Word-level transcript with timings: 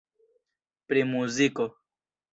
Pri 0.87 1.01
muziko. 1.11 1.63